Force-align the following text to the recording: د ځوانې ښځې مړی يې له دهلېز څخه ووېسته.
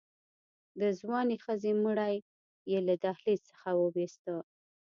د 0.79 0.81
ځوانې 0.99 1.35
ښځې 1.43 1.71
مړی 1.83 2.15
يې 2.71 2.79
له 2.87 2.95
دهلېز 3.03 3.39
څخه 3.49 3.67
ووېسته. 3.79 4.33